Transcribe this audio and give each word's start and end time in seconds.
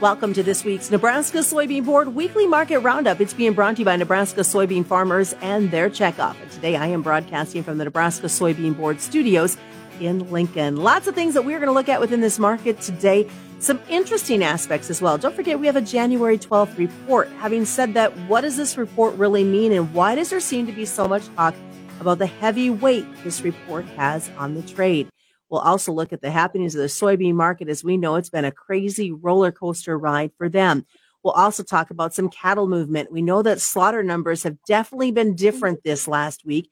Welcome 0.00 0.32
to 0.34 0.44
this 0.44 0.62
week's 0.62 0.92
Nebraska 0.92 1.38
Soybean 1.38 1.84
Board 1.84 2.14
Weekly 2.14 2.46
Market 2.46 2.78
Roundup. 2.78 3.20
It's 3.20 3.34
being 3.34 3.52
brought 3.52 3.74
to 3.74 3.78
you 3.80 3.84
by 3.84 3.96
Nebraska 3.96 4.42
soybean 4.42 4.86
farmers 4.86 5.32
and 5.40 5.72
their 5.72 5.90
checkoff. 5.90 6.40
And 6.40 6.48
today 6.52 6.76
I 6.76 6.86
am 6.86 7.02
broadcasting 7.02 7.64
from 7.64 7.78
the 7.78 7.84
Nebraska 7.84 8.28
Soybean 8.28 8.76
Board 8.76 9.00
studios 9.00 9.56
in 9.98 10.30
Lincoln. 10.30 10.76
Lots 10.76 11.08
of 11.08 11.16
things 11.16 11.34
that 11.34 11.42
we're 11.42 11.58
going 11.58 11.66
to 11.66 11.72
look 11.72 11.88
at 11.88 12.00
within 12.00 12.20
this 12.20 12.38
market 12.38 12.80
today. 12.80 13.28
Some 13.58 13.80
interesting 13.88 14.44
aspects 14.44 14.88
as 14.88 15.02
well. 15.02 15.18
Don't 15.18 15.34
forget, 15.34 15.58
we 15.58 15.66
have 15.66 15.74
a 15.74 15.80
January 15.80 16.38
12th 16.38 16.78
report. 16.78 17.28
Having 17.40 17.64
said 17.64 17.94
that, 17.94 18.16
what 18.28 18.42
does 18.42 18.56
this 18.56 18.78
report 18.78 19.16
really 19.16 19.42
mean 19.42 19.72
and 19.72 19.92
why 19.92 20.14
does 20.14 20.30
there 20.30 20.38
seem 20.38 20.64
to 20.66 20.72
be 20.72 20.84
so 20.84 21.08
much 21.08 21.26
talk 21.34 21.56
about 21.98 22.18
the 22.18 22.26
heavy 22.26 22.70
weight 22.70 23.04
this 23.24 23.42
report 23.42 23.84
has 23.96 24.30
on 24.38 24.54
the 24.54 24.62
trade? 24.62 25.08
We'll 25.50 25.60
also 25.60 25.92
look 25.92 26.12
at 26.12 26.20
the 26.20 26.30
happenings 26.30 26.74
of 26.74 26.82
the 26.82 26.88
soybean 26.88 27.34
market 27.34 27.68
as 27.68 27.82
we 27.82 27.96
know 27.96 28.16
it's 28.16 28.28
been 28.28 28.44
a 28.44 28.52
crazy 28.52 29.12
roller 29.12 29.50
coaster 29.50 29.98
ride 29.98 30.32
for 30.36 30.48
them. 30.48 30.84
We'll 31.22 31.32
also 31.32 31.62
talk 31.62 31.90
about 31.90 32.14
some 32.14 32.28
cattle 32.28 32.68
movement. 32.68 33.10
We 33.10 33.22
know 33.22 33.42
that 33.42 33.60
slaughter 33.60 34.02
numbers 34.02 34.42
have 34.42 34.62
definitely 34.66 35.10
been 35.10 35.34
different 35.34 35.82
this 35.82 36.06
last 36.06 36.44
week. 36.44 36.70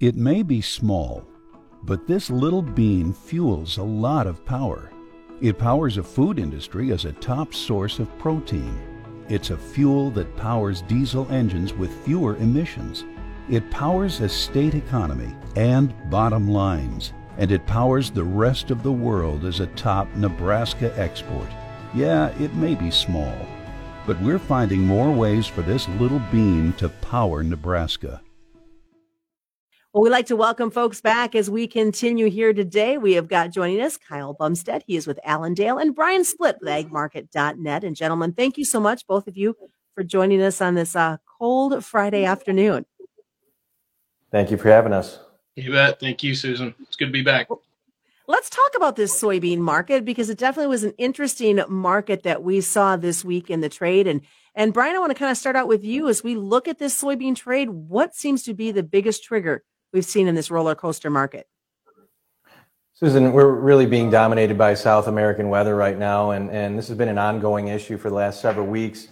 It 0.00 0.16
may 0.16 0.42
be 0.42 0.60
small, 0.60 1.24
but 1.82 2.06
this 2.06 2.30
little 2.30 2.62
bean 2.62 3.12
fuels 3.12 3.76
a 3.76 3.82
lot 3.82 4.26
of 4.26 4.44
power. 4.44 4.90
It 5.40 5.58
powers 5.58 5.98
a 5.98 6.02
food 6.02 6.38
industry 6.38 6.92
as 6.92 7.04
a 7.04 7.12
top 7.12 7.54
source 7.54 7.98
of 7.98 8.18
protein. 8.18 8.80
It's 9.28 9.50
a 9.50 9.56
fuel 9.56 10.10
that 10.12 10.36
powers 10.36 10.82
diesel 10.82 11.30
engines 11.30 11.72
with 11.72 12.04
fewer 12.04 12.36
emissions. 12.36 13.04
It 13.48 13.70
powers 13.70 14.20
a 14.20 14.28
state 14.28 14.74
economy 14.74 15.34
and 15.56 15.94
bottom 16.10 16.48
lines 16.48 17.12
and 17.38 17.50
it 17.50 17.66
powers 17.66 18.10
the 18.10 18.24
rest 18.24 18.70
of 18.70 18.82
the 18.82 18.92
world 18.92 19.44
as 19.44 19.60
a 19.60 19.66
top 19.68 20.08
Nebraska 20.16 20.92
export. 20.98 21.48
Yeah, 21.94 22.28
it 22.40 22.54
may 22.54 22.74
be 22.74 22.90
small, 22.90 23.34
but 24.06 24.20
we're 24.20 24.38
finding 24.38 24.80
more 24.80 25.12
ways 25.12 25.46
for 25.46 25.62
this 25.62 25.88
little 25.90 26.22
bean 26.30 26.72
to 26.74 26.88
power 26.88 27.42
Nebraska. 27.42 28.20
Well, 29.94 30.02
we'd 30.02 30.10
like 30.10 30.26
to 30.26 30.34
welcome 30.34 30.72
folks 30.72 31.00
back 31.00 31.36
as 31.36 31.48
we 31.48 31.68
continue 31.68 32.28
here 32.28 32.52
today. 32.52 32.98
We 32.98 33.12
have 33.12 33.28
got 33.28 33.52
joining 33.52 33.80
us 33.80 33.96
Kyle 33.96 34.34
Bumstead. 34.34 34.82
He 34.88 34.96
is 34.96 35.06
with 35.06 35.20
Allendale 35.24 35.78
and 35.78 35.94
Brian 35.94 36.22
Splitt 36.22 36.58
with 36.60 36.68
agmarket.net. 36.68 37.84
And 37.84 37.94
gentlemen, 37.94 38.32
thank 38.32 38.58
you 38.58 38.64
so 38.64 38.80
much, 38.80 39.06
both 39.06 39.28
of 39.28 39.36
you, 39.36 39.56
for 39.94 40.02
joining 40.02 40.42
us 40.42 40.60
on 40.60 40.74
this 40.74 40.96
uh, 40.96 41.18
cold 41.38 41.84
Friday 41.84 42.24
afternoon. 42.24 42.86
Thank 44.32 44.50
you 44.50 44.56
for 44.56 44.68
having 44.68 44.92
us. 44.92 45.20
You 45.56 45.72
bet. 45.72 46.00
Thank 46.00 46.22
you, 46.22 46.34
Susan. 46.34 46.74
It's 46.82 46.96
good 46.96 47.06
to 47.06 47.12
be 47.12 47.22
back. 47.22 47.48
Let's 48.26 48.48
talk 48.48 48.72
about 48.74 48.96
this 48.96 49.14
soybean 49.20 49.58
market 49.58 50.04
because 50.04 50.30
it 50.30 50.38
definitely 50.38 50.68
was 50.68 50.82
an 50.82 50.94
interesting 50.96 51.60
market 51.68 52.22
that 52.22 52.42
we 52.42 52.60
saw 52.60 52.96
this 52.96 53.24
week 53.24 53.50
in 53.50 53.60
the 53.60 53.68
trade. 53.68 54.06
And 54.06 54.22
and 54.54 54.72
Brian, 54.72 54.96
I 54.96 54.98
want 54.98 55.10
to 55.10 55.18
kind 55.18 55.30
of 55.30 55.36
start 55.36 55.56
out 55.56 55.68
with 55.68 55.84
you 55.84 56.08
as 56.08 56.24
we 56.24 56.36
look 56.36 56.68
at 56.68 56.78
this 56.78 57.00
soybean 57.00 57.36
trade. 57.36 57.70
What 57.70 58.14
seems 58.14 58.42
to 58.44 58.54
be 58.54 58.70
the 58.70 58.82
biggest 58.82 59.24
trigger 59.24 59.64
we've 59.92 60.04
seen 60.04 60.26
in 60.26 60.34
this 60.34 60.50
roller 60.50 60.74
coaster 60.74 61.10
market? 61.10 61.48
Susan, 62.94 63.32
we're 63.32 63.50
really 63.50 63.86
being 63.86 64.08
dominated 64.08 64.56
by 64.56 64.72
South 64.72 65.08
American 65.08 65.48
weather 65.48 65.74
right 65.74 65.98
now, 65.98 66.30
and, 66.30 66.48
and 66.50 66.78
this 66.78 66.86
has 66.86 66.96
been 66.96 67.08
an 67.08 67.18
ongoing 67.18 67.66
issue 67.66 67.98
for 67.98 68.08
the 68.08 68.14
last 68.14 68.40
several 68.40 68.66
weeks. 68.66 69.08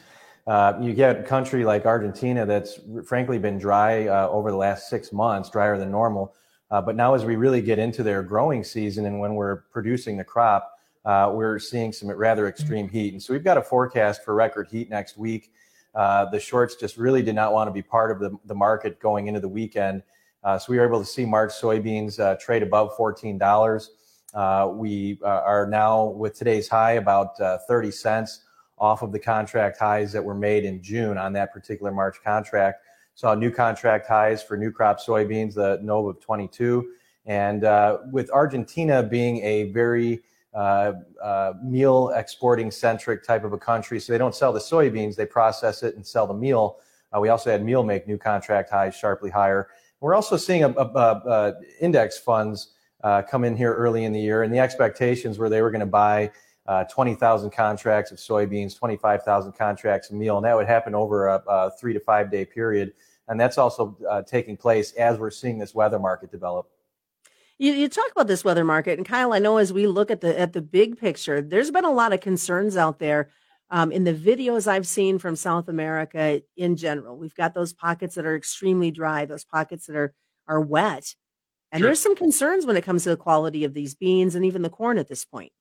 Uh, 0.47 0.77
you 0.81 0.93
get 0.93 1.21
a 1.21 1.23
country 1.23 1.65
like 1.65 1.87
Argentina 1.87 2.45
that's 2.45 2.81
frankly 3.07 3.39
been 3.39 3.59
dry 3.59 4.09
uh, 4.09 4.29
over 4.29 4.51
the 4.51 4.57
last 4.57 4.89
six 4.89 5.13
months, 5.13 5.49
drier 5.51 5.79
than 5.79 5.91
normal. 5.91 6.35
Uh, 6.71 6.81
but 6.81 6.97
now, 6.97 7.15
as 7.15 7.25
we 7.25 7.37
really 7.37 7.61
get 7.61 7.79
into 7.79 8.03
their 8.03 8.23
growing 8.23 8.65
season 8.65 9.07
and 9.07 9.21
when 9.21 9.35
we're 9.35 9.57
producing 9.71 10.17
the 10.17 10.25
crop, 10.25 10.73
uh, 11.05 11.31
we're 11.33 11.59
seeing 11.59 11.93
some 11.93 12.11
rather 12.11 12.49
extreme 12.49 12.89
heat. 12.89 13.13
And 13.13 13.23
so 13.23 13.33
we've 13.33 13.45
got 13.45 13.59
a 13.59 13.63
forecast 13.63 14.25
for 14.25 14.35
record 14.35 14.69
heat 14.69 14.89
next 14.89 15.17
week. 15.17 15.53
Uh, 15.95 16.25
the 16.31 16.41
shorts 16.41 16.75
just 16.75 16.97
really 16.97 17.23
did 17.23 17.35
not 17.35 17.53
want 17.53 17.69
to 17.69 17.73
be 17.73 17.83
part 17.83 18.11
of 18.11 18.19
the, 18.19 18.37
the 18.47 18.55
market 18.55 18.99
going 18.99 19.27
into 19.27 19.41
the 19.41 19.49
weekend. 19.49 20.03
Uh, 20.43 20.59
so 20.59 20.73
we 20.73 20.79
were 20.79 20.87
able 20.87 20.99
to 20.99 21.07
see 21.07 21.25
March 21.25 21.51
soybeans 21.51 22.41
trade 22.41 22.63
above 22.63 22.97
$14. 22.97 23.89
we 24.77 25.19
are 25.23 25.67
now, 25.67 26.05
with 26.05 26.35
today's 26.35 26.69
high, 26.69 26.93
about 26.93 27.37
30 27.69 27.91
cents 27.93 28.41
off 28.83 29.03
of 29.03 29.13
the 29.13 29.19
contract 29.19 29.79
highs 29.79 30.13
that 30.13 30.23
were 30.23 30.35
made 30.35 30.65
in 30.65 30.83
June 30.83 31.17
on 31.17 31.33
that 31.33 31.53
particular 31.53 31.93
March 31.93 32.17
contract. 32.23 32.85
Saw 33.15 33.33
new 33.33 33.51
contract 33.51 34.09
highs 34.09 34.43
for 34.43 34.57
new 34.57 34.73
crop 34.73 34.99
soybeans, 34.99 35.55
the 35.55 35.79
Nova 35.83 36.09
of 36.09 36.21
22. 36.21 36.91
And 37.25 37.63
uh, 37.63 37.99
with 38.11 38.29
Argentina 38.33 39.01
being 39.01 39.41
a 39.45 39.71
very 39.71 40.23
uh, 40.53 40.95
uh, 41.23 41.53
meal 41.63 42.11
exporting 42.17 42.73
centric 42.73 43.23
type 43.23 43.45
of 43.45 43.53
a 43.53 43.59
country, 43.59 44.01
so 44.01 44.13
they 44.13 44.19
don't 44.19 44.35
sell 44.35 44.53
the 44.53 44.59
soybeans, 44.59 45.15
they 45.15 45.27
process 45.27 45.85
it 45.85 45.95
and 45.95 46.05
sell 46.05 46.27
the 46.27 46.35
meal. 46.35 46.79
Uh, 47.15 47.21
we 47.21 47.29
also 47.29 47.53
had 47.53 47.65
meal 47.65 47.85
make 47.85 48.09
new 48.09 48.19
contract 48.19 48.69
highs 48.69 48.97
sharply 48.97 49.31
higher. 49.31 49.69
We're 50.01 50.15
also 50.15 50.37
seeing 50.37 50.65
a, 50.65 50.71
a, 50.71 50.85
a 50.85 51.55
index 51.81 52.19
funds 52.19 52.73
uh, 53.05 53.23
come 53.23 53.45
in 53.45 53.57
here 53.57 53.75
early 53.75 54.05
in 54.05 54.13
the 54.13 54.21
year, 54.21 54.43
and 54.43 54.53
the 54.53 54.59
expectations 54.59 55.39
were 55.39 55.49
they 55.49 55.63
were 55.63 55.71
going 55.71 55.81
to 55.81 55.87
buy 55.87 56.33
uh, 56.67 56.85
20,000 56.85 57.51
contracts 57.51 58.13
of 58.13 58.19
soybeans, 58.19 58.77
25,000 58.77 59.53
contracts 59.53 60.11
of 60.11 60.17
meal, 60.17 60.37
and 60.37 60.47
that 60.47 60.57
would 60.57 60.67
happen 60.67 60.95
over 60.95 61.29
a, 61.29 61.43
a 61.49 61.71
three 61.73 61.93
to 61.93 62.01
five 62.01 62.31
day 62.31 62.45
period. 62.45 62.93
And 63.29 63.41
that's 63.41 63.59
also 63.59 63.97
uh, 64.09 64.23
taking 64.23 64.57
place 64.57 64.93
as 64.93 65.19
we're 65.19 65.31
seeing 65.31 65.59
this 65.59 65.75
weather 65.75 65.99
market 65.99 66.31
develop. 66.31 66.69
You, 67.59 67.73
you 67.73 67.89
talk 67.89 68.11
about 68.11 68.27
this 68.27 68.45
weather 68.45 68.65
market, 68.65 68.99
and 68.99 69.07
Kyle, 69.07 69.33
I 69.33 69.39
know 69.39 69.59
as 69.59 69.73
we 69.73 69.87
look 69.87 70.11
at 70.11 70.21
the 70.21 70.39
at 70.39 70.53
the 70.53 70.63
big 70.63 70.99
picture, 70.99 71.41
there's 71.41 71.71
been 71.71 71.85
a 71.85 71.93
lot 71.93 72.13
of 72.13 72.21
concerns 72.21 72.77
out 72.77 72.99
there. 72.99 73.31
Um, 73.71 73.91
in 73.91 74.05
the 74.05 74.13
videos 74.13 74.67
I've 74.67 74.87
seen 74.87 75.19
from 75.19 75.35
South 75.35 75.69
America 75.69 76.43
in 76.57 76.77
general, 76.77 77.17
we've 77.17 77.35
got 77.35 77.55
those 77.55 77.73
pockets 77.73 78.17
that 78.17 78.27
are 78.27 78.37
extremely 78.37 78.91
dry, 78.91 79.25
those 79.25 79.45
pockets 79.45 79.87
that 79.87 79.97
are 79.97 80.13
are 80.49 80.61
wet, 80.61 81.15
and 81.71 81.81
sure. 81.81 81.89
there's 81.89 82.01
some 82.01 82.17
concerns 82.17 82.67
when 82.67 82.77
it 82.77 82.85
comes 82.85 83.05
to 83.05 83.11
the 83.11 83.17
quality 83.17 83.65
of 83.65 83.75
these 83.75 83.95
beans 83.95 84.35
and 84.35 84.45
even 84.45 84.63
the 84.63 84.69
corn 84.69 84.99
at 84.99 85.09
this 85.09 85.25
point. 85.25 85.53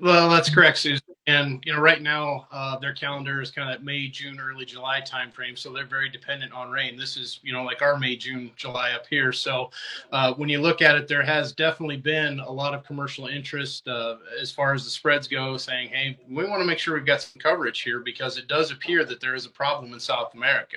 Well, 0.00 0.28
that's 0.28 0.50
mm. 0.50 0.54
correct, 0.54 0.78
Susan. 0.78 1.03
And 1.26 1.62
you 1.64 1.72
know, 1.72 1.80
right 1.80 2.02
now 2.02 2.46
uh, 2.52 2.78
their 2.78 2.92
calendar 2.92 3.40
is 3.40 3.50
kind 3.50 3.74
of 3.74 3.82
May, 3.82 4.08
June, 4.08 4.38
early 4.38 4.66
July 4.66 5.00
timeframe, 5.00 5.56
so 5.56 5.72
they're 5.72 5.86
very 5.86 6.10
dependent 6.10 6.52
on 6.52 6.70
rain. 6.70 6.98
This 6.98 7.16
is 7.16 7.40
you 7.42 7.50
know 7.50 7.64
like 7.64 7.80
our 7.80 7.98
May, 7.98 8.14
June, 8.14 8.50
July 8.56 8.90
up 8.92 9.06
here. 9.08 9.32
So 9.32 9.70
uh, 10.12 10.34
when 10.34 10.50
you 10.50 10.60
look 10.60 10.82
at 10.82 10.96
it, 10.96 11.08
there 11.08 11.22
has 11.22 11.52
definitely 11.52 11.96
been 11.96 12.40
a 12.40 12.50
lot 12.50 12.74
of 12.74 12.84
commercial 12.84 13.26
interest 13.26 13.88
uh, 13.88 14.16
as 14.38 14.50
far 14.52 14.74
as 14.74 14.84
the 14.84 14.90
spreads 14.90 15.26
go, 15.26 15.56
saying, 15.56 15.88
"Hey, 15.88 16.18
we 16.28 16.44
want 16.44 16.60
to 16.60 16.66
make 16.66 16.78
sure 16.78 16.92
we've 16.92 17.06
got 17.06 17.22
some 17.22 17.40
coverage 17.40 17.80
here 17.80 18.00
because 18.00 18.36
it 18.36 18.46
does 18.46 18.70
appear 18.70 19.02
that 19.06 19.20
there 19.22 19.34
is 19.34 19.46
a 19.46 19.50
problem 19.50 19.94
in 19.94 20.00
South 20.00 20.34
America, 20.34 20.76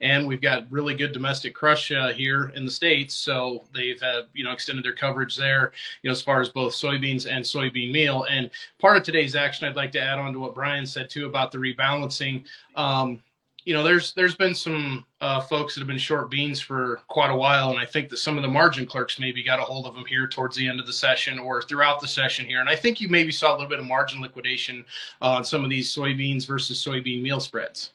and 0.00 0.26
we've 0.26 0.42
got 0.42 0.66
really 0.72 0.96
good 0.96 1.12
domestic 1.12 1.54
crush 1.54 1.92
uh, 1.92 2.08
here 2.08 2.50
in 2.56 2.64
the 2.64 2.70
states. 2.70 3.14
So 3.14 3.62
they've 3.72 4.02
you 4.32 4.42
know 4.42 4.50
extended 4.50 4.84
their 4.84 4.92
coverage 4.92 5.36
there, 5.36 5.70
you 6.02 6.10
know, 6.10 6.12
as 6.12 6.20
far 6.20 6.40
as 6.40 6.48
both 6.48 6.72
soybeans 6.72 7.30
and 7.30 7.44
soybean 7.44 7.92
meal." 7.92 8.26
And 8.28 8.50
part 8.80 8.96
of 8.96 9.04
today's 9.04 9.36
action, 9.36 9.68
I'd 9.68 9.76
like 9.76 9.83
to 9.92 10.00
add 10.00 10.18
on 10.18 10.32
to 10.32 10.38
what 10.38 10.54
Brian 10.54 10.86
said 10.86 11.10
too 11.10 11.26
about 11.26 11.52
the 11.52 11.58
rebalancing. 11.58 12.44
Um, 12.76 13.22
you 13.64 13.72
know, 13.72 13.82
there's 13.82 14.12
there's 14.12 14.34
been 14.34 14.54
some 14.54 15.06
uh, 15.22 15.40
folks 15.40 15.74
that 15.74 15.80
have 15.80 15.88
been 15.88 15.96
short 15.96 16.30
beans 16.30 16.60
for 16.60 17.00
quite 17.08 17.30
a 17.30 17.36
while, 17.36 17.70
and 17.70 17.78
I 17.78 17.86
think 17.86 18.10
that 18.10 18.18
some 18.18 18.36
of 18.36 18.42
the 18.42 18.48
margin 18.48 18.84
clerks 18.84 19.18
maybe 19.18 19.42
got 19.42 19.58
a 19.58 19.62
hold 19.62 19.86
of 19.86 19.94
them 19.94 20.04
here 20.04 20.26
towards 20.26 20.54
the 20.54 20.68
end 20.68 20.80
of 20.80 20.86
the 20.86 20.92
session 20.92 21.38
or 21.38 21.62
throughout 21.62 22.00
the 22.00 22.08
session 22.08 22.44
here. 22.44 22.60
And 22.60 22.68
I 22.68 22.76
think 22.76 23.00
you 23.00 23.08
maybe 23.08 23.32
saw 23.32 23.52
a 23.52 23.54
little 23.54 23.68
bit 23.68 23.78
of 23.78 23.86
margin 23.86 24.20
liquidation 24.20 24.84
on 25.22 25.44
some 25.44 25.64
of 25.64 25.70
these 25.70 25.94
soybeans 25.94 26.46
versus 26.46 26.84
soybean 26.84 27.22
meal 27.22 27.40
spreads. 27.40 27.92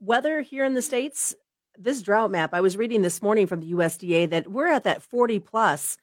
Weather 0.00 0.40
here 0.40 0.64
in 0.64 0.74
the 0.74 0.82
states, 0.82 1.36
this 1.78 2.02
drought 2.02 2.32
map 2.32 2.52
I 2.52 2.60
was 2.60 2.76
reading 2.76 3.02
this 3.02 3.22
morning 3.22 3.46
from 3.46 3.60
the 3.60 3.72
USDA 3.72 4.28
that 4.30 4.50
we're 4.50 4.66
at 4.66 4.84
that 4.84 5.02
40 5.02 5.38
plus 5.38 5.96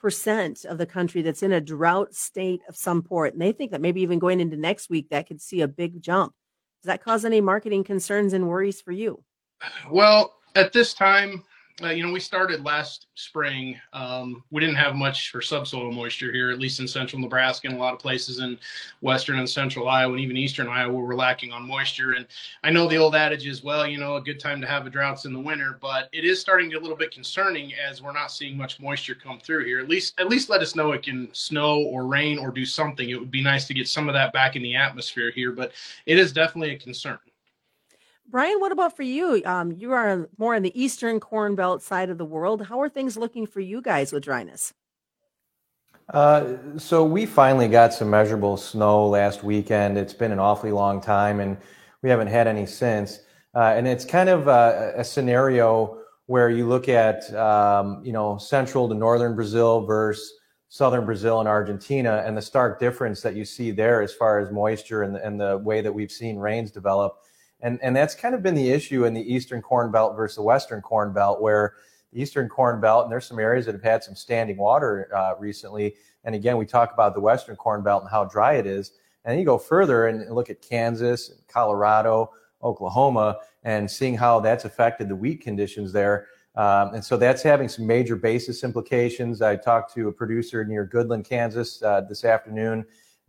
percent 0.00 0.64
of 0.64 0.78
the 0.78 0.86
country 0.86 1.22
that's 1.22 1.42
in 1.42 1.52
a 1.52 1.60
drought 1.60 2.14
state 2.14 2.62
of 2.68 2.76
some 2.76 3.02
port. 3.02 3.32
And 3.32 3.42
they 3.42 3.52
think 3.52 3.70
that 3.70 3.80
maybe 3.80 4.02
even 4.02 4.18
going 4.18 4.40
into 4.40 4.56
next 4.56 4.90
week, 4.90 5.08
that 5.10 5.26
could 5.26 5.40
see 5.40 5.60
a 5.60 5.68
big 5.68 6.00
jump. 6.00 6.34
Does 6.82 6.88
that 6.88 7.02
cause 7.02 7.24
any 7.24 7.40
marketing 7.40 7.84
concerns 7.84 8.32
and 8.32 8.48
worries 8.48 8.80
for 8.80 8.92
you? 8.92 9.22
Well, 9.90 10.34
at 10.54 10.72
this 10.72 10.94
time, 10.94 11.42
uh, 11.82 11.88
you 11.88 12.02
know, 12.02 12.12
we 12.12 12.20
started 12.20 12.64
last 12.64 13.06
spring. 13.16 13.78
Um, 13.92 14.42
we 14.50 14.60
didn't 14.60 14.76
have 14.76 14.94
much 14.94 15.30
for 15.30 15.42
subsoil 15.42 15.92
moisture 15.92 16.32
here, 16.32 16.50
at 16.50 16.58
least 16.58 16.80
in 16.80 16.88
central 16.88 17.20
Nebraska 17.20 17.68
and 17.68 17.76
a 17.76 17.80
lot 17.80 17.92
of 17.92 17.98
places 17.98 18.38
in 18.38 18.58
western 19.02 19.38
and 19.38 19.48
central 19.48 19.86
Iowa 19.86 20.12
and 20.12 20.20
even 20.20 20.38
eastern 20.38 20.68
Iowa 20.68 20.94
we're 20.94 21.14
lacking 21.14 21.52
on 21.52 21.68
moisture. 21.68 22.12
And 22.12 22.26
I 22.64 22.70
know 22.70 22.88
the 22.88 22.96
old 22.96 23.14
adage 23.14 23.46
is, 23.46 23.62
well, 23.62 23.86
you 23.86 23.98
know, 23.98 24.16
a 24.16 24.22
good 24.22 24.40
time 24.40 24.62
to 24.62 24.66
have 24.66 24.86
a 24.86 24.90
droughts 24.90 25.26
in 25.26 25.34
the 25.34 25.38
winter, 25.38 25.78
but 25.82 26.08
it 26.12 26.24
is 26.24 26.40
starting 26.40 26.70
to 26.70 26.74
get 26.74 26.80
a 26.80 26.82
little 26.82 26.96
bit 26.96 27.10
concerning 27.10 27.74
as 27.74 28.00
we're 28.00 28.12
not 28.12 28.32
seeing 28.32 28.56
much 28.56 28.80
moisture 28.80 29.14
come 29.14 29.38
through 29.38 29.66
here. 29.66 29.78
At 29.78 29.88
least, 29.88 30.18
at 30.18 30.30
least 30.30 30.48
let 30.48 30.62
us 30.62 30.74
know 30.74 30.92
it 30.92 31.02
can 31.02 31.28
snow 31.32 31.82
or 31.82 32.06
rain 32.06 32.38
or 32.38 32.50
do 32.50 32.64
something. 32.64 33.10
It 33.10 33.20
would 33.20 33.30
be 33.30 33.42
nice 33.42 33.66
to 33.66 33.74
get 33.74 33.86
some 33.86 34.08
of 34.08 34.14
that 34.14 34.32
back 34.32 34.56
in 34.56 34.62
the 34.62 34.76
atmosphere 34.76 35.30
here, 35.30 35.52
but 35.52 35.72
it 36.06 36.18
is 36.18 36.32
definitely 36.32 36.70
a 36.70 36.78
concern. 36.78 37.18
Brian, 38.28 38.58
what 38.58 38.72
about 38.72 38.96
for 38.96 39.04
you? 39.04 39.40
Um, 39.44 39.72
you 39.72 39.92
are 39.92 40.28
more 40.36 40.54
in 40.54 40.62
the 40.62 40.80
eastern 40.80 41.20
corn 41.20 41.54
belt 41.54 41.82
side 41.82 42.10
of 42.10 42.18
the 42.18 42.24
world. 42.24 42.66
How 42.66 42.80
are 42.80 42.88
things 42.88 43.16
looking 43.16 43.46
for 43.46 43.60
you 43.60 43.80
guys 43.80 44.12
with 44.12 44.24
dryness? 44.24 44.74
Uh, 46.12 46.56
so 46.76 47.04
we 47.04 47.26
finally 47.26 47.68
got 47.68 47.92
some 47.92 48.10
measurable 48.10 48.56
snow 48.56 49.08
last 49.08 49.42
weekend. 49.42 49.98
It's 49.98 50.14
been 50.14 50.32
an 50.32 50.38
awfully 50.38 50.72
long 50.72 51.00
time, 51.00 51.40
and 51.40 51.56
we 52.02 52.10
haven't 52.10 52.28
had 52.28 52.46
any 52.46 52.66
since. 52.66 53.20
Uh, 53.54 53.74
and 53.76 53.88
it's 53.88 54.04
kind 54.04 54.28
of 54.28 54.48
a, 54.48 54.92
a, 54.96 55.04
scenario 55.04 55.98
where 56.26 56.50
you 56.50 56.68
look 56.68 56.88
at, 56.88 57.32
um, 57.34 58.02
you 58.04 58.12
know, 58.12 58.36
central 58.38 58.88
to 58.88 58.94
northern 58.94 59.34
Brazil 59.34 59.86
versus 59.86 60.32
southern 60.68 61.06
Brazil 61.06 61.40
and 61.40 61.48
Argentina, 61.48 62.22
and 62.26 62.36
the 62.36 62.42
stark 62.42 62.78
difference 62.78 63.22
that 63.22 63.34
you 63.34 63.44
see 63.44 63.70
there 63.70 64.02
as 64.02 64.12
far 64.12 64.38
as 64.38 64.50
moisture 64.50 65.04
and, 65.04 65.16
and 65.16 65.40
the 65.40 65.58
way 65.58 65.80
that 65.80 65.92
we've 65.92 66.12
seen 66.12 66.36
rains 66.36 66.70
develop. 66.70 67.16
And, 67.60 67.78
and 67.82 67.96
that's 67.96 68.14
kind 68.14 68.34
of 68.34 68.42
been 68.42 68.54
the 68.54 68.70
issue 68.70 69.04
in 69.04 69.14
the 69.14 69.34
eastern 69.34 69.62
corn 69.62 69.90
belt 69.90 70.16
versus 70.16 70.36
the 70.36 70.42
western 70.42 70.82
corn 70.82 71.12
belt, 71.12 71.40
where 71.40 71.74
the 72.12 72.20
eastern 72.20 72.48
corn 72.48 72.80
belt, 72.80 73.04
and 73.04 73.12
there's 73.12 73.26
some 73.26 73.38
areas 73.38 73.66
that 73.66 73.74
have 73.74 73.82
had 73.82 74.04
some 74.04 74.14
standing 74.14 74.56
water 74.56 75.08
uh, 75.14 75.34
recently. 75.38 75.94
And 76.24 76.34
again, 76.34 76.56
we 76.56 76.66
talk 76.66 76.92
about 76.92 77.14
the 77.14 77.20
western 77.20 77.56
corn 77.56 77.82
belt 77.82 78.02
and 78.02 78.10
how 78.10 78.24
dry 78.24 78.54
it 78.54 78.66
is. 78.66 78.92
And 79.24 79.38
you 79.38 79.44
go 79.44 79.58
further 79.58 80.06
and 80.06 80.32
look 80.34 80.50
at 80.50 80.62
Kansas, 80.62 81.32
Colorado, 81.48 82.30
Oklahoma, 82.62 83.38
and 83.64 83.90
seeing 83.90 84.16
how 84.16 84.40
that's 84.40 84.64
affected 84.64 85.08
the 85.08 85.16
wheat 85.16 85.40
conditions 85.40 85.92
there. 85.92 86.28
Um, 86.54 86.94
and 86.94 87.04
so 87.04 87.16
that's 87.16 87.42
having 87.42 87.68
some 87.68 87.86
major 87.86 88.16
basis 88.16 88.64
implications. 88.64 89.42
I 89.42 89.56
talked 89.56 89.92
to 89.94 90.08
a 90.08 90.12
producer 90.12 90.64
near 90.64 90.86
Goodland, 90.86 91.28
Kansas 91.28 91.82
uh, 91.82 92.02
this 92.02 92.24
afternoon. 92.24 92.86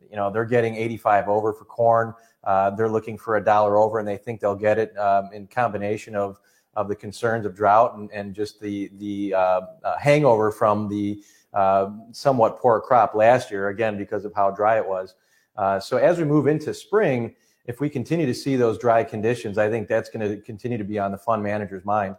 You 0.10 0.16
know, 0.16 0.32
they're 0.32 0.46
getting 0.46 0.76
85 0.76 1.28
over 1.28 1.52
for 1.52 1.66
corn. 1.66 2.14
Uh, 2.48 2.70
they're 2.70 2.88
looking 2.88 3.18
for 3.18 3.36
a 3.36 3.44
dollar 3.44 3.76
over, 3.76 4.00
and 4.00 4.08
they 4.08 4.16
think 4.16 4.40
they'll 4.40 4.56
get 4.56 4.80
it 4.80 4.98
um, 4.98 5.30
in 5.34 5.46
combination 5.48 6.16
of 6.16 6.40
of 6.78 6.88
the 6.88 6.96
concerns 6.96 7.46
of 7.46 7.54
drought 7.54 7.98
and, 7.98 8.10
and 8.12 8.34
just 8.34 8.62
the 8.62 8.90
the 9.00 9.34
uh, 9.34 9.62
uh, 9.84 9.98
hangover 9.98 10.50
from 10.50 10.88
the 10.88 11.22
uh, 11.54 11.90
somewhat 12.14 12.58
poor 12.58 12.80
crop 12.80 13.14
last 13.16 13.52
year, 13.52 13.68
again 13.68 13.98
because 13.98 14.24
of 14.24 14.34
how 14.34 14.50
dry 14.50 14.78
it 14.78 14.88
was. 14.88 15.16
Uh, 15.58 15.78
so 15.78 15.98
as 15.98 16.20
we 16.20 16.24
move 16.24 16.48
into 16.48 16.74
spring, 16.74 17.36
if 17.66 17.82
we 17.82 17.90
continue 17.90 18.26
to 18.26 18.34
see 18.34 18.56
those 18.56 18.78
dry 18.78 19.04
conditions, 19.04 19.58
I 19.58 19.70
think 19.70 19.90
that's 19.90 20.10
going 20.10 20.30
to 20.30 20.38
continue 20.42 20.78
to 20.78 20.86
be 20.86 20.98
on 21.00 21.12
the 21.12 21.18
fund 21.18 21.44
manager's 21.44 21.84
mind. 21.84 22.16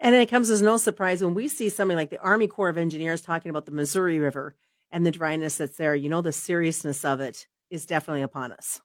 And 0.00 0.14
it 0.14 0.28
comes 0.28 0.50
as 0.50 0.60
no 0.60 0.76
surprise 0.76 1.24
when 1.24 1.32
we 1.32 1.48
see 1.48 1.70
something 1.70 1.96
like 1.96 2.10
the 2.10 2.20
Army 2.20 2.46
Corps 2.46 2.68
of 2.68 2.76
Engineers 2.76 3.22
talking 3.22 3.48
about 3.48 3.64
the 3.64 3.72
Missouri 3.72 4.18
River 4.18 4.54
and 4.90 5.06
the 5.06 5.10
dryness 5.10 5.56
that's 5.56 5.78
there. 5.78 5.94
You 5.94 6.10
know, 6.10 6.20
the 6.20 6.32
seriousness 6.32 7.06
of 7.06 7.20
it 7.20 7.46
is 7.70 7.86
definitely 7.86 8.20
upon 8.20 8.52
us. 8.52 8.82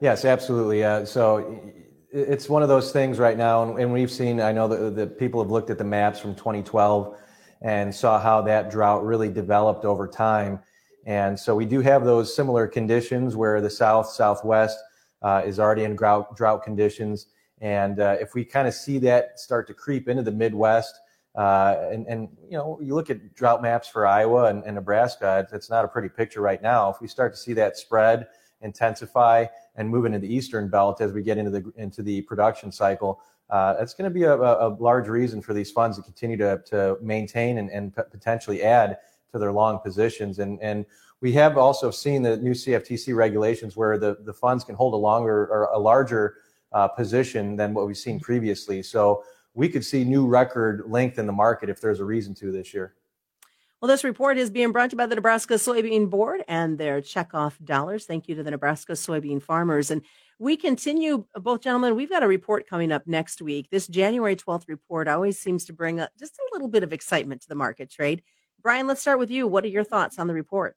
Yes, 0.00 0.24
absolutely. 0.24 0.82
Uh, 0.82 1.04
so 1.04 1.60
it's 2.10 2.48
one 2.48 2.62
of 2.62 2.70
those 2.70 2.90
things 2.90 3.18
right 3.18 3.36
now, 3.36 3.62
and, 3.62 3.78
and 3.78 3.92
we've 3.92 4.10
seen. 4.10 4.40
I 4.40 4.50
know 4.50 4.66
that 4.66 4.96
the 4.96 5.06
people 5.06 5.42
have 5.42 5.50
looked 5.50 5.68
at 5.68 5.76
the 5.76 5.84
maps 5.84 6.18
from 6.18 6.34
2012 6.34 7.18
and 7.60 7.94
saw 7.94 8.18
how 8.18 8.40
that 8.42 8.70
drought 8.70 9.04
really 9.04 9.28
developed 9.28 9.84
over 9.84 10.08
time. 10.08 10.60
And 11.04 11.38
so 11.38 11.54
we 11.54 11.66
do 11.66 11.80
have 11.80 12.04
those 12.04 12.34
similar 12.34 12.66
conditions 12.66 13.36
where 13.36 13.60
the 13.60 13.68
south 13.68 14.08
southwest 14.08 14.78
uh, 15.20 15.42
is 15.44 15.60
already 15.60 15.84
in 15.84 15.96
drought 15.96 16.34
drought 16.34 16.64
conditions, 16.64 17.26
and 17.60 18.00
uh, 18.00 18.16
if 18.18 18.34
we 18.34 18.42
kind 18.42 18.66
of 18.66 18.72
see 18.72 18.98
that 19.00 19.38
start 19.38 19.66
to 19.66 19.74
creep 19.74 20.08
into 20.08 20.22
the 20.22 20.32
Midwest. 20.32 20.94
Uh, 21.36 21.90
and, 21.92 22.08
and, 22.08 22.28
you 22.48 22.58
know, 22.58 22.80
you 22.82 22.92
look 22.92 23.08
at 23.08 23.34
drought 23.36 23.62
maps 23.62 23.86
for 23.86 24.04
Iowa 24.04 24.46
and, 24.46 24.64
and 24.64 24.74
Nebraska, 24.74 25.46
it's 25.52 25.70
not 25.70 25.84
a 25.84 25.88
pretty 25.88 26.08
picture 26.08 26.40
right 26.40 26.60
now. 26.60 26.90
If 26.90 27.00
we 27.00 27.06
start 27.06 27.32
to 27.32 27.38
see 27.38 27.52
that 27.52 27.76
spread, 27.76 28.26
intensify, 28.62 29.46
and 29.76 29.88
move 29.88 30.04
into 30.04 30.18
the 30.18 30.32
eastern 30.32 30.68
belt 30.68 31.00
as 31.00 31.12
we 31.12 31.22
get 31.22 31.38
into 31.38 31.50
the 31.50 31.72
into 31.76 32.02
the 32.02 32.22
production 32.22 32.70
cycle. 32.70 33.20
Uh, 33.50 33.74
that's 33.74 33.94
going 33.94 34.08
to 34.08 34.14
be 34.14 34.22
a, 34.22 34.34
a, 34.34 34.68
large 34.78 35.08
reason 35.08 35.42
for 35.42 35.52
these 35.52 35.72
funds 35.72 35.96
to 35.96 36.02
continue 36.04 36.36
to, 36.36 36.62
to 36.64 36.96
maintain 37.02 37.58
and, 37.58 37.68
and 37.70 37.92
potentially 37.92 38.62
add 38.62 38.96
to 39.32 39.40
their 39.40 39.50
long 39.50 39.80
positions. 39.80 40.38
And, 40.38 40.60
and 40.62 40.86
we 41.20 41.32
have 41.32 41.58
also 41.58 41.90
seen 41.90 42.22
the 42.22 42.36
new 42.36 42.52
CFTC 42.52 43.14
regulations 43.14 43.76
where 43.76 43.98
the, 43.98 44.18
the 44.24 44.32
funds 44.32 44.62
can 44.62 44.76
hold 44.76 44.94
a 44.94 44.96
longer 44.96 45.46
or 45.46 45.68
a 45.72 45.78
larger 45.78 46.36
uh, 46.72 46.86
position 46.88 47.56
than 47.56 47.74
what 47.74 47.88
we've 47.88 47.96
seen 47.96 48.20
previously. 48.20 48.82
So 48.82 49.24
we 49.54 49.68
could 49.68 49.84
see 49.84 50.04
new 50.04 50.26
record 50.26 50.84
length 50.86 51.18
in 51.18 51.26
the 51.26 51.32
market 51.32 51.68
if 51.68 51.80
there's 51.80 52.00
a 52.00 52.04
reason 52.04 52.34
to 52.36 52.52
this 52.52 52.72
year. 52.72 52.94
Well, 53.80 53.88
this 53.88 54.04
report 54.04 54.36
is 54.36 54.50
being 54.50 54.72
brought 54.72 54.90
to 54.90 54.94
you 54.94 54.98
by 54.98 55.06
the 55.06 55.14
Nebraska 55.14 55.54
Soybean 55.54 56.10
Board 56.10 56.44
and 56.46 56.76
their 56.76 57.00
checkoff 57.00 57.54
dollars. 57.64 58.04
Thank 58.04 58.28
you 58.28 58.34
to 58.34 58.42
the 58.42 58.50
Nebraska 58.50 58.92
soybean 58.92 59.42
farmers. 59.42 59.90
And 59.90 60.02
we 60.38 60.58
continue, 60.58 61.24
both 61.34 61.62
gentlemen, 61.62 61.96
we've 61.96 62.10
got 62.10 62.22
a 62.22 62.28
report 62.28 62.68
coming 62.68 62.92
up 62.92 63.06
next 63.06 63.40
week. 63.40 63.70
This 63.70 63.86
January 63.86 64.36
12th 64.36 64.68
report 64.68 65.08
always 65.08 65.38
seems 65.38 65.64
to 65.64 65.72
bring 65.72 65.98
a, 65.98 66.10
just 66.18 66.34
a 66.34 66.42
little 66.52 66.68
bit 66.68 66.82
of 66.82 66.92
excitement 66.92 67.40
to 67.40 67.48
the 67.48 67.54
market 67.54 67.90
trade. 67.90 68.22
Brian, 68.62 68.86
let's 68.86 69.00
start 69.00 69.18
with 69.18 69.30
you. 69.30 69.46
What 69.46 69.64
are 69.64 69.68
your 69.68 69.84
thoughts 69.84 70.18
on 70.18 70.26
the 70.26 70.34
report? 70.34 70.76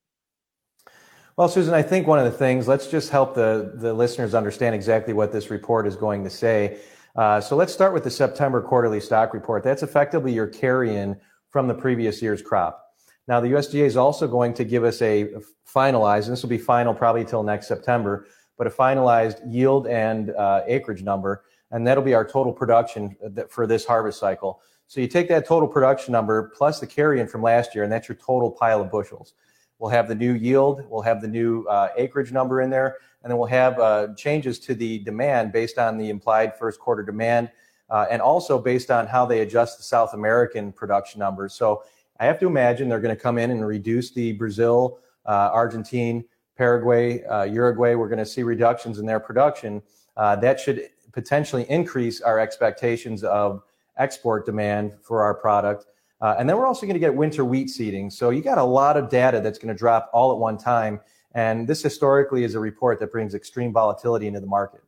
Well, 1.35 1.49
Susan, 1.49 1.73
I 1.73 1.81
think 1.81 2.07
one 2.07 2.19
of 2.19 2.25
the 2.25 2.37
things, 2.37 2.69
let's 2.69 2.87
just 2.87 3.09
help 3.09 3.35
the, 3.35 3.73
the 3.75 3.93
listeners 3.93 4.33
understand 4.33 4.75
exactly 4.75 5.13
what 5.13 5.33
this 5.33 5.49
report 5.49 5.87
is 5.87 5.97
going 5.97 6.23
to 6.23 6.29
say. 6.29 6.77
Uh, 7.17 7.41
so 7.41 7.57
let's 7.57 7.73
start 7.73 7.93
with 7.93 8.05
the 8.05 8.11
September 8.11 8.61
quarterly 8.61 9.01
stock 9.01 9.33
report. 9.33 9.61
That's 9.61 9.83
effectively 9.83 10.31
your 10.31 10.47
carry 10.47 10.95
in 10.95 11.19
from 11.49 11.67
the 11.67 11.73
previous 11.73 12.21
year's 12.21 12.41
crop. 12.41 12.82
Now, 13.27 13.39
the 13.39 13.47
USDA 13.47 13.85
is 13.85 13.95
also 13.95 14.27
going 14.27 14.53
to 14.55 14.65
give 14.65 14.83
us 14.83 15.01
a 15.01 15.29
finalized, 15.67 16.23
and 16.23 16.33
this 16.33 16.41
will 16.41 16.49
be 16.49 16.57
final 16.57 16.93
probably 16.93 17.21
until 17.21 17.43
next 17.43 17.67
September, 17.67 18.27
but 18.57 18.67
a 18.67 18.69
finalized 18.69 19.41
yield 19.51 19.87
and 19.87 20.31
uh, 20.31 20.63
acreage 20.67 21.03
number, 21.03 21.43
and 21.71 21.87
that'll 21.87 22.03
be 22.03 22.13
our 22.13 22.25
total 22.25 22.51
production 22.51 23.15
for 23.49 23.65
this 23.65 23.85
harvest 23.85 24.19
cycle. 24.19 24.61
So 24.87 24.99
you 24.99 25.07
take 25.07 25.29
that 25.29 25.47
total 25.47 25.67
production 25.67 26.11
number 26.11 26.51
plus 26.55 26.79
the 26.79 26.87
carry-in 26.87 27.27
from 27.27 27.41
last 27.41 27.73
year, 27.73 27.83
and 27.83 27.91
that's 27.91 28.09
your 28.09 28.17
total 28.17 28.51
pile 28.51 28.81
of 28.81 28.91
bushels. 28.91 29.33
We'll 29.79 29.89
have 29.91 30.07
the 30.07 30.15
new 30.15 30.33
yield, 30.33 30.83
we'll 30.89 31.01
have 31.01 31.21
the 31.21 31.27
new 31.27 31.65
uh, 31.67 31.89
acreage 31.97 32.31
number 32.31 32.61
in 32.61 32.69
there, 32.69 32.97
and 33.23 33.31
then 33.31 33.37
we'll 33.37 33.47
have 33.47 33.79
uh, 33.79 34.09
changes 34.15 34.59
to 34.59 34.75
the 34.75 34.99
demand 34.99 35.53
based 35.53 35.77
on 35.77 35.97
the 35.97 36.09
implied 36.09 36.57
first 36.57 36.79
quarter 36.79 37.03
demand, 37.03 37.49
uh, 37.89 38.05
and 38.11 38.21
also 38.21 38.59
based 38.59 38.91
on 38.91 39.07
how 39.07 39.25
they 39.25 39.39
adjust 39.39 39.77
the 39.77 39.83
South 39.83 40.13
American 40.13 40.73
production 40.73 41.19
numbers. 41.19 41.53
So 41.53 41.83
I 42.19 42.25
have 42.25 42.39
to 42.39 42.47
imagine 42.47 42.89
they're 42.89 42.99
going 42.99 43.15
to 43.15 43.21
come 43.21 43.37
in 43.37 43.51
and 43.51 43.65
reduce 43.65 44.11
the 44.11 44.33
Brazil, 44.33 44.99
uh, 45.25 45.49
Argentine, 45.51 46.23
Paraguay, 46.57 47.23
uh, 47.23 47.43
Uruguay. 47.43 47.95
We're 47.95 48.09
going 48.09 48.19
to 48.19 48.25
see 48.25 48.43
reductions 48.43 48.99
in 48.99 49.05
their 49.05 49.19
production. 49.19 49.81
Uh, 50.15 50.35
that 50.37 50.59
should 50.59 50.89
potentially 51.11 51.65
increase 51.69 52.21
our 52.21 52.39
expectations 52.39 53.23
of 53.23 53.63
export 53.97 54.45
demand 54.45 54.93
for 55.01 55.23
our 55.23 55.33
product. 55.33 55.85
Uh, 56.21 56.35
and 56.37 56.47
then 56.49 56.57
we're 56.57 56.65
also 56.65 56.85
going 56.85 56.93
to 56.93 56.99
get 56.99 57.13
winter 57.13 57.43
wheat 57.43 57.69
seeding. 57.69 58.09
So 58.09 58.29
you 58.29 58.41
got 58.41 58.57
a 58.57 58.63
lot 58.63 58.95
of 58.95 59.09
data 59.09 59.41
that's 59.41 59.57
going 59.57 59.73
to 59.73 59.77
drop 59.77 60.09
all 60.13 60.31
at 60.31 60.37
one 60.37 60.57
time. 60.57 61.01
And 61.35 61.67
this 61.67 61.81
historically 61.81 62.43
is 62.43 62.55
a 62.55 62.59
report 62.59 62.99
that 62.99 63.11
brings 63.11 63.33
extreme 63.33 63.73
volatility 63.73 64.27
into 64.27 64.39
the 64.39 64.47
market. 64.47 64.83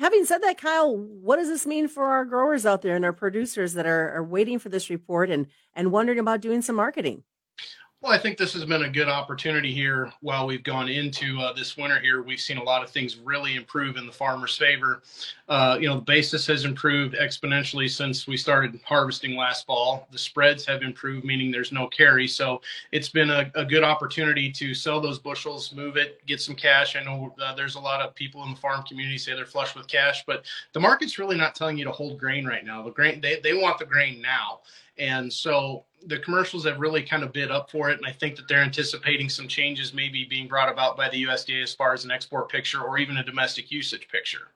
Having 0.00 0.24
said 0.24 0.38
that, 0.38 0.56
Kyle, 0.56 0.96
what 0.96 1.36
does 1.36 1.48
this 1.48 1.66
mean 1.66 1.86
for 1.86 2.06
our 2.06 2.24
growers 2.24 2.64
out 2.64 2.80
there 2.80 2.96
and 2.96 3.04
our 3.04 3.12
producers 3.12 3.74
that 3.74 3.84
are, 3.84 4.10
are 4.16 4.24
waiting 4.24 4.58
for 4.58 4.70
this 4.70 4.88
report 4.88 5.28
and, 5.28 5.46
and 5.74 5.92
wondering 5.92 6.18
about 6.18 6.40
doing 6.40 6.62
some 6.62 6.76
marketing? 6.76 7.22
Well, 8.02 8.12
I 8.12 8.18
think 8.18 8.38
this 8.38 8.54
has 8.54 8.64
been 8.64 8.84
a 8.84 8.88
good 8.88 9.10
opportunity 9.10 9.74
here 9.74 10.10
while 10.22 10.46
we've 10.46 10.62
gone 10.62 10.88
into 10.88 11.38
uh, 11.38 11.52
this 11.52 11.76
winter 11.76 12.00
here. 12.00 12.22
We've 12.22 12.40
seen 12.40 12.56
a 12.56 12.62
lot 12.62 12.82
of 12.82 12.88
things 12.88 13.18
really 13.18 13.56
improve 13.56 13.98
in 13.98 14.06
the 14.06 14.12
farmer's 14.12 14.56
favor. 14.56 15.02
Uh, 15.50 15.76
you 15.78 15.86
know, 15.86 15.96
the 15.96 16.00
basis 16.00 16.46
has 16.46 16.64
improved 16.64 17.14
exponentially 17.14 17.90
since 17.90 18.26
we 18.26 18.38
started 18.38 18.80
harvesting 18.86 19.36
last 19.36 19.66
fall. 19.66 20.08
The 20.12 20.18
spreads 20.18 20.64
have 20.64 20.80
improved, 20.80 21.26
meaning 21.26 21.50
there's 21.50 21.72
no 21.72 21.88
carry. 21.88 22.26
So 22.26 22.62
it's 22.90 23.10
been 23.10 23.28
a, 23.28 23.52
a 23.54 23.66
good 23.66 23.84
opportunity 23.84 24.50
to 24.50 24.72
sell 24.72 25.02
those 25.02 25.18
bushels, 25.18 25.74
move 25.74 25.98
it, 25.98 26.24
get 26.24 26.40
some 26.40 26.54
cash. 26.54 26.96
I 26.96 27.02
know 27.02 27.34
uh, 27.38 27.54
there's 27.54 27.74
a 27.74 27.80
lot 27.80 28.00
of 28.00 28.14
people 28.14 28.42
in 28.44 28.50
the 28.52 28.56
farm 28.56 28.82
community 28.88 29.18
say 29.18 29.34
they're 29.34 29.44
flush 29.44 29.76
with 29.76 29.88
cash, 29.88 30.24
but 30.26 30.46
the 30.72 30.80
market's 30.80 31.18
really 31.18 31.36
not 31.36 31.54
telling 31.54 31.76
you 31.76 31.84
to 31.84 31.92
hold 31.92 32.18
grain 32.18 32.46
right 32.46 32.64
now. 32.64 32.82
The 32.82 32.92
grain, 32.92 33.20
they, 33.20 33.40
they 33.40 33.52
want 33.52 33.78
the 33.78 33.84
grain 33.84 34.22
now. 34.22 34.60
And 35.00 35.32
so 35.32 35.86
the 36.06 36.18
commercials 36.18 36.64
have 36.66 36.78
really 36.78 37.02
kind 37.02 37.22
of 37.22 37.32
bid 37.32 37.50
up 37.50 37.70
for 37.70 37.90
it. 37.90 37.96
And 37.96 38.06
I 38.06 38.12
think 38.12 38.36
that 38.36 38.46
they're 38.46 38.62
anticipating 38.62 39.28
some 39.28 39.48
changes 39.48 39.92
maybe 39.94 40.24
being 40.24 40.46
brought 40.46 40.70
about 40.70 40.96
by 40.96 41.08
the 41.08 41.24
USDA 41.24 41.62
as 41.62 41.74
far 41.74 41.92
as 41.92 42.04
an 42.04 42.10
export 42.10 42.50
picture 42.50 42.82
or 42.82 42.98
even 42.98 43.16
a 43.16 43.24
domestic 43.24 43.70
usage 43.70 44.08
picture. 44.08 44.52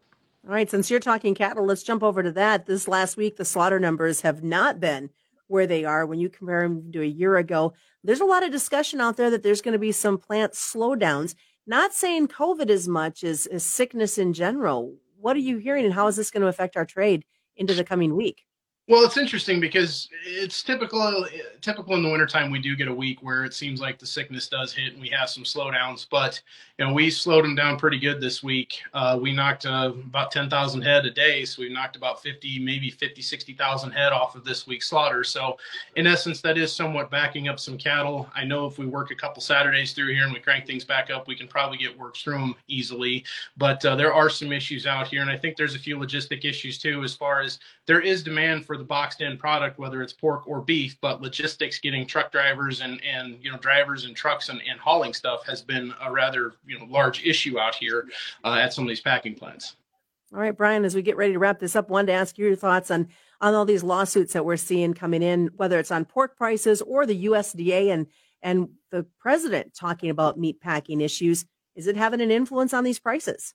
All 0.47 0.53
right, 0.53 0.71
since 0.71 0.91
you're 0.91 1.01
talking 1.01 1.35
cattle, 1.35 1.65
let's 1.65 1.83
jump 1.83 2.03
over 2.03 2.23
to 2.23 2.33
that. 2.33 2.67
This 2.67 2.87
last 2.87 3.17
week, 3.17 3.37
the 3.37 3.47
slaughter 3.47 3.81
numbers 3.81 4.21
have 4.21 4.45
not 4.45 4.79
been 4.79 5.09
where 5.47 5.67
they 5.67 5.85
are 5.85 6.05
when 6.05 6.21
you 6.21 6.29
compare 6.29 6.63
them 6.63 6.93
to 6.93 7.01
a 7.01 7.07
year 7.07 7.39
ago. 7.39 7.73
There's 8.03 8.21
a 8.21 8.27
lot 8.27 8.45
of 8.45 8.53
discussion 8.53 9.01
out 9.01 9.17
there 9.17 9.31
that 9.31 9.43
there's 9.43 9.63
going 9.63 9.73
to 9.73 9.79
be 9.79 9.93
some 9.93 10.19
plant 10.19 10.53
slowdowns. 10.53 11.35
Not 11.67 11.95
saying 11.95 12.29
COVID 12.29 12.69
as 12.69 12.87
much 12.87 13.25
as, 13.25 13.47
as 13.47 13.65
sickness 13.65 14.19
in 14.19 14.35
general. 14.35 14.95
What 15.19 15.37
are 15.37 15.41
you 15.41 15.57
hearing, 15.57 15.87
and 15.87 15.95
how 15.95 16.07
is 16.09 16.17
this 16.17 16.31
going 16.31 16.43
to 16.43 16.49
affect 16.49 16.77
our 16.77 16.85
trade 16.85 17.25
into 17.57 17.73
the 17.73 17.85
coming 17.85 18.15
week? 18.15 18.45
Well, 18.87 19.03
it's 19.03 19.17
interesting 19.17 19.61
because 19.61 20.11
it's 20.27 20.63
typical 20.63 21.27
typical 21.63 21.95
in 21.95 22.03
the 22.03 22.11
wintertime 22.11 22.51
we 22.51 22.59
do 22.59 22.77
get 22.77 22.87
a 22.87 22.95
week 22.95 23.23
where 23.23 23.47
it 23.47 23.55
seems 23.55 23.81
like 23.81 23.99
the 23.99 24.05
sickness 24.05 24.47
does 24.47 24.75
hit 24.75 24.93
and 24.93 25.01
we 25.01 25.09
have 25.09 25.31
some 25.31 25.43
slowdowns, 25.43 26.07
but 26.11 26.39
you 26.79 26.85
know 26.85 26.93
we 26.93 27.09
slowed 27.09 27.45
them 27.45 27.55
down 27.55 27.79
pretty 27.79 27.99
good 27.99 28.21
this 28.21 28.43
week. 28.43 28.83
Uh, 28.93 29.19
we 29.19 29.33
knocked 29.33 29.65
uh, 29.65 29.93
about 29.95 30.31
10,000 30.31 30.83
head 30.83 31.07
a 31.07 31.11
day, 31.11 31.47
so 31.47 31.63
we 31.63 31.71
knocked 31.71 31.97
about 31.97 32.21
50, 32.23 32.59
maybe 32.59 32.91
50, 32.91 33.23
60,000 33.23 33.91
head 33.91 34.13
off 34.13 34.35
of 34.35 34.45
this 34.45 34.67
week's 34.67 34.91
slaughter. 34.91 35.25
So 35.25 35.57
in 35.97 36.07
essence, 36.07 36.43
that 36.43 36.59
is 36.59 36.71
somewhat 36.71 37.11
backing 37.11 37.49
up 37.49 37.59
some 37.59 37.79
cattle. 37.79 38.29
I 38.35 38.45
know 38.45 38.67
if 38.67 38.77
we 38.77 38.85
work 38.85 39.11
a 39.11 39.15
couple 39.15 39.41
Saturdays 39.41 39.95
through 39.95 40.13
here 40.13 40.25
and 40.25 40.33
we 40.35 40.41
crank 40.41 40.67
things 40.67 40.85
back 40.85 41.09
up, 41.09 41.27
we 41.27 41.37
can 41.37 41.49
probably 41.49 41.79
get 41.79 41.99
work 41.99 42.19
through 42.19 42.39
them 42.39 42.55
easily. 42.69 43.25
But 43.57 43.83
uh, 43.87 43.97
there 43.97 44.13
are 44.13 44.29
some 44.29 44.53
issues 44.53 44.85
out 44.85 45.09
here, 45.09 45.23
and 45.23 45.31
I 45.31 45.39
think 45.39 45.57
there's 45.57 45.75
a 45.75 45.79
few 45.79 45.97
logistic 45.97 46.45
issues 46.45 46.77
too, 46.77 47.03
as 47.03 47.15
far 47.15 47.41
as 47.41 47.61
there 47.87 48.01
is 48.01 48.23
demand 48.23 48.67
for 48.67 48.74
for 48.75 48.79
the 48.79 48.85
boxed 48.85 49.21
in 49.21 49.39
product, 49.39 49.79
whether 49.79 50.03
it's 50.03 50.13
pork 50.13 50.49
or 50.49 50.61
beef, 50.61 50.99
but 51.01 51.23
logistics, 51.23 51.79
getting 51.79 52.05
truck 52.05 52.33
drivers 52.33 52.81
and, 52.81 53.01
and 53.05 53.39
you 53.41 53.53
know 53.53 53.57
drivers 53.59 54.05
and 54.05 54.17
trucks 54.17 54.49
and, 54.49 54.61
and 54.69 54.81
hauling 54.81 55.15
stuff 55.15 55.47
has 55.47 55.63
been 55.63 55.95
a 56.03 56.11
rather 56.11 56.55
you 56.67 56.77
know 56.77 56.85
large 56.87 57.25
issue 57.25 57.57
out 57.57 57.77
here 57.77 58.09
uh, 58.43 58.59
at 58.61 58.73
some 58.73 58.83
of 58.83 58.89
these 58.89 59.01
packing 59.01 59.35
plants. 59.35 59.77
All 60.33 60.41
right, 60.41 60.57
Brian, 60.57 60.85
as 60.85 60.97
we 60.97 61.03
get 61.03 61.17
ready 61.17 61.35
to 61.35 61.39
wrap 61.39 61.61
this 61.61 61.77
up, 61.77 61.89
wanted 61.89 62.09
to 62.09 62.15
ask 62.15 62.37
your 62.37 62.57
thoughts 62.57 62.91
on 62.91 63.07
on 63.41 63.55
all 63.55 63.65
these 63.65 63.85
lawsuits 63.85 64.33
that 64.33 64.45
we're 64.45 64.57
seeing 64.57 64.93
coming 64.93 65.23
in, 65.23 65.51
whether 65.57 65.79
it's 65.79 65.93
on 65.93 66.05
pork 66.05 66.37
prices 66.37 66.83
or 66.83 67.07
the 67.07 67.27
USDA 67.27 67.93
and 67.93 68.09
and 68.43 68.71
the 68.91 69.07
president 69.21 69.73
talking 69.73 70.11
about 70.11 70.37
meat 70.37 70.61
packing 70.61 71.01
issues. 71.01 71.45
Is 71.77 71.87
it 71.87 71.97
having 71.97 72.21
an 72.21 72.33
influence 72.33 72.75
on 72.75 72.83
these 72.83 72.99
prices? 72.99 73.55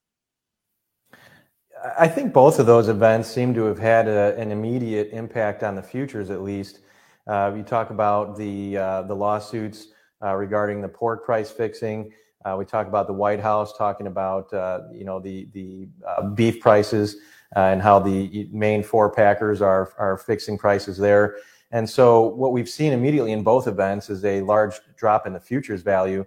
I 1.98 2.08
think 2.08 2.34
both 2.34 2.60
of 2.60 2.66
those 2.66 2.90
events 2.90 3.30
seem 3.30 3.54
to 3.54 3.64
have 3.64 3.80
had 3.80 4.08
a, 4.08 4.36
an 4.38 4.52
immediate 4.52 5.10
impact 5.12 5.64
on 5.64 5.76
the 5.76 5.84
futures, 5.84 6.30
at 6.30 6.42
least. 6.42 6.80
Uh, 7.28 7.54
you 7.56 7.64
talk 7.64 7.90
about 7.90 8.36
the 8.38 8.78
uh, 8.78 9.02
the 9.04 9.16
lawsuits 9.16 9.90
uh, 10.24 10.36
regarding 10.36 10.82
the 10.82 10.88
pork 10.88 11.24
price 11.24 11.52
fixing. 11.52 12.12
Uh, 12.44 12.56
we 12.58 12.66
talk 12.66 12.88
about 12.88 13.08
the 13.08 13.14
White 13.14 13.40
House 13.40 13.78
talking 13.78 14.08
about 14.08 14.52
uh, 14.54 14.82
you 14.92 15.06
know 15.06 15.20
the 15.20 15.48
the 15.54 15.88
uh, 16.08 16.24
beef 16.24 16.60
prices 16.60 17.18
and 17.56 17.82
how 17.82 18.00
the 18.00 18.48
main 18.52 18.84
four 18.84 19.12
packers 19.12 19.62
are 19.62 19.94
are 19.98 20.18
fixing 20.18 20.58
prices 20.58 20.98
there. 20.98 21.38
And 21.72 21.88
so 21.88 22.22
what 22.22 22.52
we've 22.52 22.70
seen 22.70 22.94
immediately 22.94 23.32
in 23.32 23.44
both 23.44 23.68
events 23.68 24.10
is 24.10 24.26
a 24.26 24.42
large 24.42 24.76
drop 24.98 25.28
in 25.28 25.34
the 25.34 25.40
futures 25.40 25.84
value. 25.84 26.26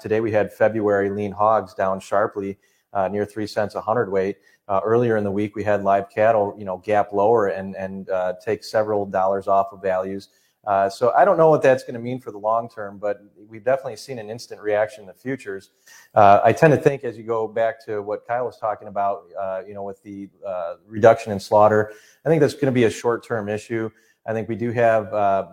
today 0.00 0.20
we 0.20 0.30
had 0.30 0.52
February 0.52 1.10
lean 1.10 1.32
hogs 1.32 1.74
down 1.74 1.98
sharply, 1.98 2.56
near 3.12 3.24
three 3.24 3.46
cents 3.46 3.74
a 3.74 3.80
hundredweight. 3.80 4.36
Uh, 4.68 4.80
earlier 4.84 5.16
in 5.16 5.22
the 5.22 5.30
week, 5.30 5.54
we 5.54 5.62
had 5.62 5.84
live 5.84 6.10
cattle, 6.10 6.54
you 6.58 6.64
know, 6.64 6.78
gap 6.78 7.12
lower 7.12 7.48
and 7.48 7.76
and 7.76 8.10
uh, 8.10 8.34
take 8.44 8.64
several 8.64 9.06
dollars 9.06 9.46
off 9.46 9.68
of 9.72 9.80
values. 9.80 10.30
Uh, 10.66 10.90
so 10.90 11.12
I 11.12 11.24
don't 11.24 11.36
know 11.36 11.48
what 11.48 11.62
that's 11.62 11.84
going 11.84 11.94
to 11.94 12.00
mean 12.00 12.18
for 12.20 12.32
the 12.32 12.38
long 12.38 12.68
term, 12.68 12.98
but 12.98 13.18
we've 13.48 13.62
definitely 13.62 13.94
seen 13.96 14.18
an 14.18 14.28
instant 14.28 14.60
reaction 14.60 15.02
in 15.02 15.06
the 15.06 15.14
futures. 15.14 15.70
Uh, 16.12 16.40
I 16.42 16.52
tend 16.52 16.72
to 16.72 16.80
think, 16.80 17.04
as 17.04 17.16
you 17.16 17.22
go 17.22 17.46
back 17.46 17.84
to 17.86 18.02
what 18.02 18.26
Kyle 18.26 18.46
was 18.46 18.58
talking 18.58 18.88
about, 18.88 19.26
uh, 19.40 19.62
you 19.64 19.74
know, 19.74 19.84
with 19.84 20.02
the 20.02 20.28
uh, 20.44 20.74
reduction 20.84 21.30
in 21.30 21.38
slaughter, 21.38 21.92
I 22.24 22.28
think 22.28 22.40
that's 22.40 22.54
going 22.54 22.66
to 22.66 22.72
be 22.72 22.82
a 22.84 22.90
short-term 22.90 23.48
issue. 23.48 23.88
I 24.26 24.32
think 24.32 24.48
we 24.48 24.56
do 24.56 24.72
have, 24.72 25.04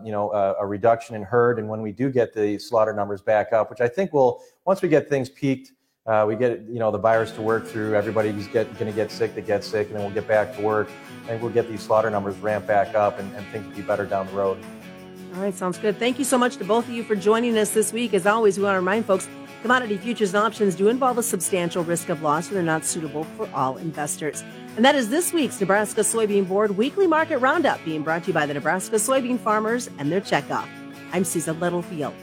you 0.03 0.11
know, 0.11 0.31
a, 0.31 0.55
a 0.63 0.65
reduction 0.65 1.15
in 1.15 1.21
herd, 1.21 1.59
and 1.59 1.69
when 1.69 1.83
we 1.83 1.91
do 1.91 2.09
get 2.09 2.33
the 2.33 2.57
slaughter 2.57 2.91
numbers 2.91 3.21
back 3.21 3.53
up, 3.53 3.69
which 3.69 3.81
I 3.81 3.87
think 3.87 4.13
will, 4.13 4.41
once 4.65 4.81
we 4.81 4.89
get 4.89 5.09
things 5.09 5.29
peaked 5.29 5.73
uh, 6.05 6.25
we 6.27 6.35
get 6.35 6.61
you 6.69 6.79
know 6.79 6.91
the 6.91 6.97
virus 6.97 7.31
to 7.31 7.41
work 7.41 7.65
through. 7.65 7.95
Everybody's 7.95 8.47
get, 8.47 8.71
going 8.77 8.91
to 8.91 8.95
get 8.95 9.11
sick 9.11 9.35
that 9.35 9.45
gets 9.45 9.65
sick, 9.65 9.87
and 9.87 9.95
then 9.95 10.03
we'll 10.03 10.13
get 10.13 10.27
back 10.27 10.55
to 10.57 10.61
work. 10.61 10.89
And 11.29 11.41
we'll 11.41 11.51
get 11.51 11.69
these 11.69 11.81
slaughter 11.81 12.09
numbers 12.09 12.37
ramp 12.39 12.67
back 12.67 12.95
up, 12.95 13.19
and, 13.19 13.33
and 13.35 13.45
things 13.47 13.65
will 13.65 13.75
be 13.75 13.81
better 13.81 14.05
down 14.05 14.27
the 14.27 14.33
road. 14.33 14.57
All 15.35 15.41
right, 15.41 15.53
sounds 15.53 15.77
good. 15.77 15.97
Thank 15.97 16.19
you 16.19 16.25
so 16.25 16.37
much 16.37 16.57
to 16.57 16.65
both 16.65 16.87
of 16.87 16.93
you 16.93 17.03
for 17.03 17.15
joining 17.15 17.57
us 17.57 17.71
this 17.71 17.93
week. 17.93 18.13
As 18.13 18.27
always, 18.27 18.57
we 18.57 18.65
want 18.65 18.75
to 18.75 18.79
remind 18.79 19.05
folks 19.05 19.27
commodity 19.61 19.95
futures 19.95 20.33
and 20.33 20.43
options 20.43 20.75
do 20.75 20.89
involve 20.89 21.17
a 21.17 21.23
substantial 21.23 21.85
risk 21.85 22.09
of 22.09 22.21
loss, 22.21 22.47
and 22.47 22.57
they're 22.57 22.63
not 22.63 22.83
suitable 22.83 23.23
for 23.37 23.49
all 23.53 23.77
investors. 23.77 24.43
And 24.75 24.83
that 24.83 24.95
is 24.95 25.09
this 25.09 25.31
week's 25.31 25.59
Nebraska 25.61 26.01
Soybean 26.01 26.45
Board 26.45 26.75
Weekly 26.75 27.07
Market 27.07 27.37
Roundup, 27.37 27.83
being 27.85 28.03
brought 28.03 28.23
to 28.23 28.27
you 28.27 28.33
by 28.33 28.45
the 28.45 28.53
Nebraska 28.53 28.97
soybean 28.97 29.39
farmers 29.39 29.89
and 29.99 30.11
their 30.11 30.21
checkoff. 30.21 30.67
I'm 31.13 31.23
Susan 31.23 31.59
Littlefield. 31.59 32.13